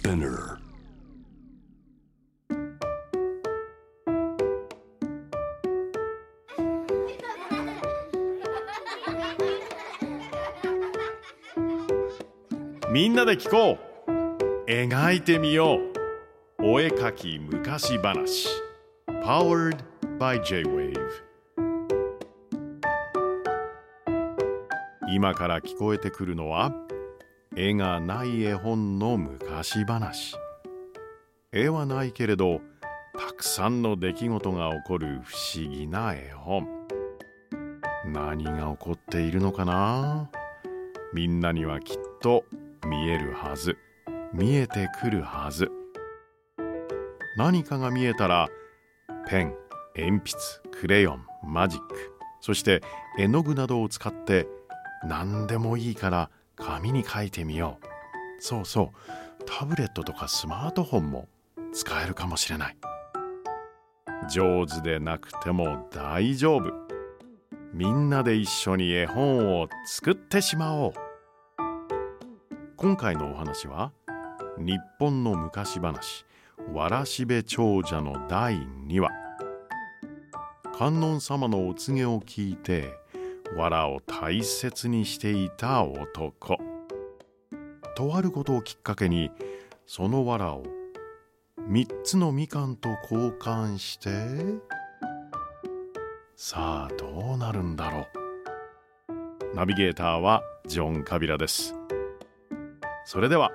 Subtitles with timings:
[0.00, 0.56] Spinner.
[12.90, 14.70] みんなで聞こう。
[14.70, 16.62] 描いてみよう。
[16.62, 18.48] お絵かき昔話。
[19.06, 19.76] Powered
[20.18, 20.94] by J-Wave
[25.10, 26.72] 今から聞こえてくるのは
[27.56, 30.36] 絵がない絵本の昔話。
[31.50, 32.60] 絵はないけれど
[33.18, 36.68] たくさんの出来事が起こる不思議な絵本。
[38.06, 40.30] 何が起こっているのかな？
[41.12, 42.44] みんなにはきっと
[42.86, 43.76] 見えるはず。
[44.32, 45.72] 見えてくるはず。
[47.36, 48.48] 何かが見えたら
[49.28, 49.54] ペン
[49.96, 51.96] 鉛筆クレヨンマジック
[52.40, 52.80] そして
[53.18, 54.46] 絵の具などを使って
[55.04, 56.30] 何でもいいから
[56.60, 58.42] 紙に書いてみよう。
[58.42, 59.44] そうそう。
[59.46, 61.28] タブレットとかスマートフォンも
[61.72, 62.76] 使えるかもしれない。
[64.30, 66.72] 上手でなくても大丈夫。
[67.72, 70.92] みんなで一緒に絵本を作ってしまおう。
[72.76, 73.92] 今回のお話は
[74.58, 76.24] 日本の昔話
[76.72, 78.54] わらしべ長者の第
[78.86, 79.10] 2話。
[80.76, 82.94] 観音様のお告げを聞いて
[83.56, 86.58] 藁を大切にしていた男。
[87.96, 89.30] とあることをきっかけに
[89.86, 90.64] その藁を
[91.68, 94.10] 3つのみかんと交換して
[96.34, 98.06] さあどうなるんだろ
[99.52, 99.54] う。
[99.54, 101.74] ナビゲーターはジョン・カビラです。
[103.04, 103.50] それでは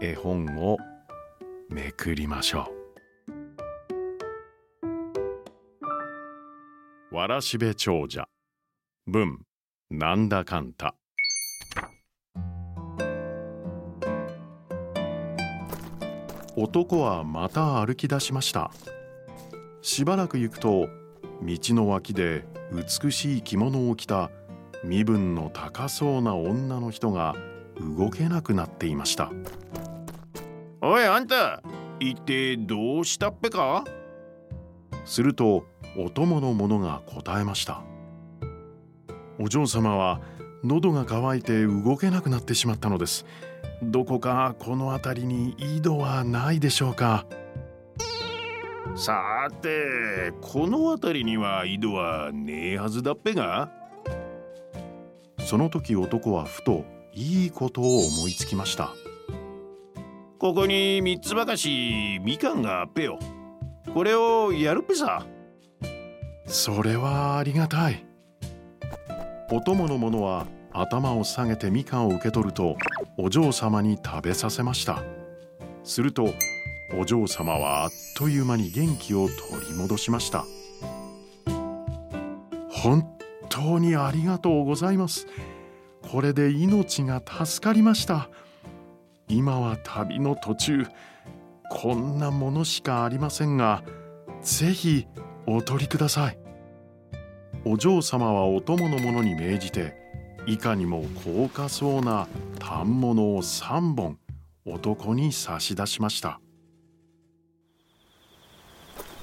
[0.00, 0.78] 絵本を
[1.68, 2.70] めくりましょ
[7.10, 7.14] う。
[7.14, 8.28] わらしべ長者。
[9.08, 9.38] 文
[9.88, 10.96] なんだかんた。
[16.56, 18.72] 男はまた歩き出しました。
[19.80, 20.88] しばらく行くと
[21.40, 24.32] 道の脇で美しい着物を着た
[24.82, 27.36] 身分の高そうな女の人が
[27.78, 29.30] 動けなくなっていました。
[30.80, 31.62] おいあんた
[32.00, 33.84] 一体どうしたっぺか？
[35.04, 35.64] すると
[35.96, 37.84] お供の者が答えました
[39.38, 40.20] お嬢様は
[40.64, 43.26] 喉が渇いて動けなくなってしまったのです。
[43.82, 47.26] どこかこの辺りに井戸はないでしょうか？
[48.94, 53.70] さてこの辺りには井戸はねえはずだっぺが？
[55.40, 58.94] その時男はふといいことを思いつきました。
[60.38, 63.18] ここに三つばかしみかんがあっぺよ。
[63.92, 65.26] これをやるっぺさ。
[66.46, 68.05] それはありがたい
[69.50, 72.76] お供の者は頭を下げてみかんを受け取ると
[73.16, 75.02] お嬢様に食べさせました。
[75.84, 76.34] すると
[76.98, 80.44] お嬢様はあっという間に元気を取り戻しました。
[82.70, 83.08] 本
[83.48, 85.26] 当にありがとうございます。
[86.10, 88.28] これで命が助かりました。
[89.28, 90.86] 今は旅の途中。
[91.68, 93.82] こんなものしかありませんが
[94.40, 95.08] ぜひ
[95.46, 96.45] お取りください。
[97.64, 99.94] お嬢様はお供の者に命じて
[100.46, 102.28] いかにも高価そうな
[102.60, 104.18] 反物を3本
[104.64, 106.40] 男に差し出しました。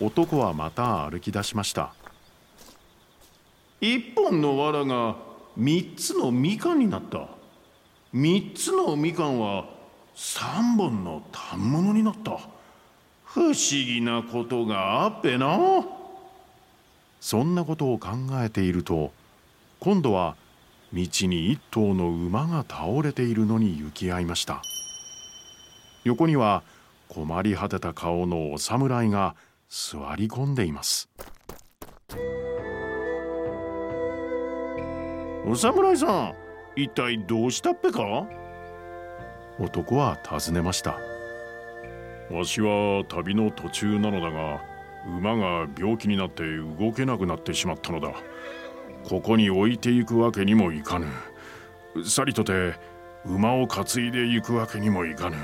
[0.00, 1.94] 男はまた歩き出しました。
[3.80, 5.16] 一本の藁が
[5.56, 7.28] 三つのみかんになった。
[8.12, 9.66] 三つのみかんは
[10.14, 12.38] 三本の反物になった。
[13.24, 15.58] 不思議なことがあっぺな。
[17.24, 18.10] そんなことを考
[18.42, 19.10] えていると
[19.80, 20.36] 今度は
[20.92, 24.60] 道に一頭の馬が倒れているのに行き合いました。
[26.04, 26.62] 横には
[27.08, 29.36] 困り果てた顔のお侍が
[29.70, 31.08] 座り込んでいます。
[35.46, 36.34] お侍さん
[36.76, 38.26] 一体どうしたっぺか？
[39.58, 40.98] 男は尋ねました。
[42.30, 44.73] わしは旅の途中なのだが
[45.06, 46.44] 馬が病気になって
[46.78, 48.12] 動けなくなってしまったのだ。
[49.08, 51.06] ここに置いていくわけにもいかぬ。
[52.04, 52.74] さりとて
[53.26, 55.36] 馬を担いで行くわけにもいかぬ。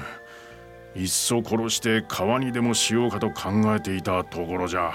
[0.95, 4.93] いっそ殺して川にでもしようかと考えていたところじゃ。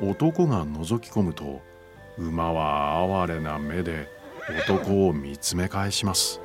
[0.00, 1.60] 男が覗き込むと
[2.16, 4.08] 馬は哀れな目で
[4.66, 6.40] 男を見つめ返します。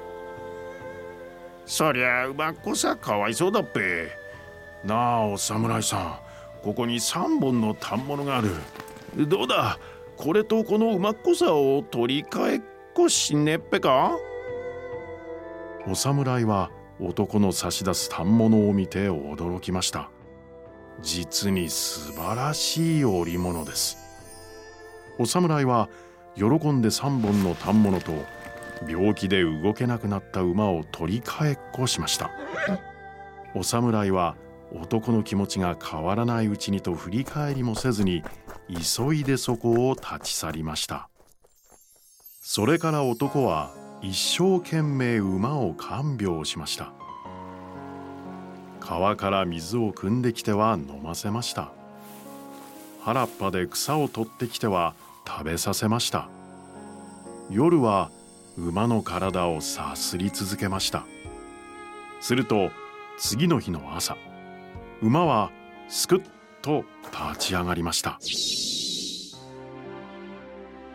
[1.65, 4.09] そりゃ馬っこさかわいそうだっぺ。
[4.83, 6.24] なあお侍さん
[6.65, 8.49] ここに3本の反物がある。
[9.27, 9.77] どうだ？
[10.17, 12.61] これとこの馬っこさを取り替えっ
[12.95, 14.17] こしねっぺか？
[15.87, 20.09] お侍は男の差し出す反物を見て驚きました。
[21.01, 23.99] 実に素晴らしい織物です。
[25.19, 25.87] お侍は
[26.35, 28.11] 喜んで3本の反物と
[28.89, 32.31] 病気で動けなくなった馬を取り替えっこしました。
[33.53, 34.35] お侍は
[34.81, 38.23] 男の気持ちが変わらないうちにと振り返りもせずに
[38.67, 41.09] 急いでそこを立ち去りました。
[42.41, 46.93] それから男は一生懸命馬を看病しました。
[48.79, 51.71] 川から水を汲んできては飲ませました。
[53.01, 54.93] 原っぱで草を取ってきては
[55.27, 56.29] 食べさせました。
[57.49, 58.11] 夜は
[58.57, 61.05] 馬の体をさすり続けました。
[62.19, 62.69] すると
[63.17, 64.17] 次の日の朝
[65.01, 65.51] 馬は
[65.87, 66.21] すくっ
[66.61, 68.19] と立ち上がりました。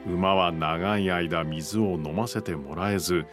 [0.06, 3.26] 馬は長い間水を飲ませてもらえず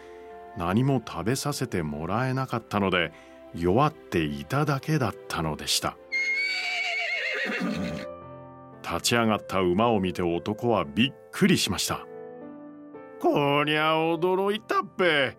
[0.58, 3.14] 何も食べさせてもらえなかったので
[3.56, 5.98] 弱っていただけだったのでした。
[8.84, 12.06] 立ち上がった馬を見て男はびっくりしました。
[13.20, 15.38] こりゃ驚いたっぺ。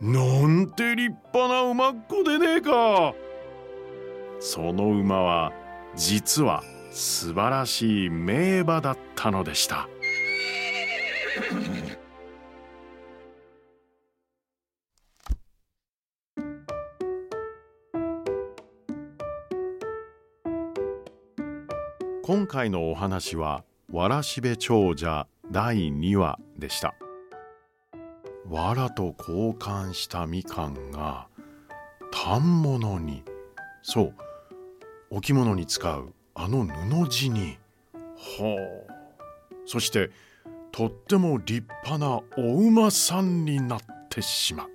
[0.00, 3.14] なんて立派な馬っ子でねえか。
[4.40, 5.52] その馬は
[5.94, 9.88] 実は素晴らしい名馬だったのでした
[22.22, 26.94] 今回のお話は「わらしべ長者第2話」でした。
[28.48, 31.26] わらと交換したみかんが
[32.12, 33.24] 反物に
[33.82, 34.14] そう
[35.10, 37.58] 置物に使うあの布地に。
[38.38, 38.92] はあ
[39.66, 40.10] そして
[40.72, 44.70] とっても立派なお馬さんになってしまう。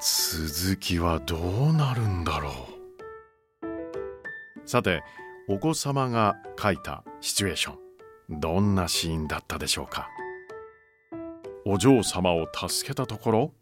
[0.00, 2.52] 続きはどうなるんだろう。
[4.66, 5.02] さて
[5.48, 10.08] お子様が書いたシチュエーションどんなシーンだったでしょうか。
[11.66, 13.52] お嬢様を助けたところ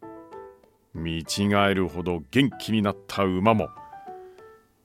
[0.93, 1.23] 見違
[1.69, 3.69] えるほど元気になった馬も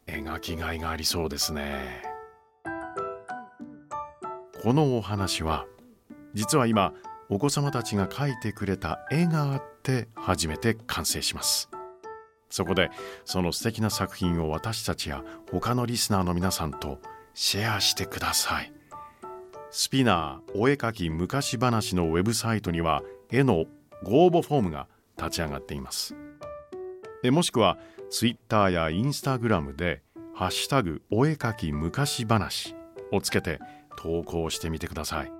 [0.08, 2.02] 描きがいがありそうですね。
[4.62, 5.66] このお話は
[6.34, 6.93] 実は今
[7.28, 11.70] お子様たちが描いてくれた絵があって初めて完成します。
[12.50, 12.90] そこで
[13.25, 16.99] その素敵な作品を私たちや他のリスナーの皆さんと
[17.34, 18.72] シェアしてください。
[19.70, 23.66] スピナーお絵かき昔話のウェブサイトには絵の
[24.02, 24.88] ご応募フォームが
[25.19, 26.16] 立ち上がっています。
[27.25, 27.78] もしくは
[28.10, 30.02] ツイッターやインスタグラムで
[30.34, 32.75] 「ハッシュタグお絵かき昔話」
[33.12, 33.60] をつけて
[33.99, 35.32] 投稿してみてください。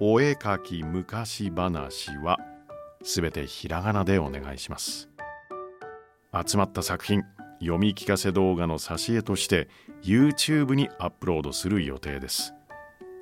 [0.00, 2.38] お絵かき昔話は
[3.02, 5.08] すべてひらがなでお願いします。
[6.46, 7.22] 集まった作品
[7.60, 9.68] 読み聞かせ動画の挿絵として
[10.02, 12.52] YouTube にアップロードする予定です。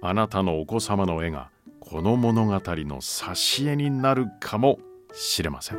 [0.03, 1.51] あなたのお子様の絵が
[1.81, 2.61] この物語の
[3.03, 4.79] 挿絵になるかも
[5.13, 5.79] しれません。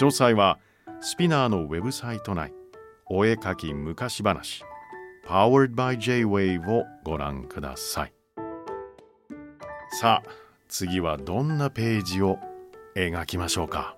[0.00, 0.58] 詳細は
[1.00, 2.52] スピナーのウェブサイト内。
[3.06, 4.64] お絵かき昔話。
[5.26, 8.12] Powered by J-Wave をご覧ください。
[10.00, 10.30] さあ
[10.68, 12.38] 次はどんなページを
[12.96, 13.97] 描きましょうか。